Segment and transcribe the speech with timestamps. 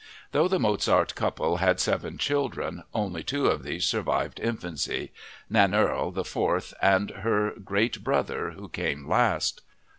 [0.31, 6.73] Though the Mozart couple had seven children, only two of these survived infancy—Nannerl, the fourth,
[6.81, 9.61] and her great brother, who came last.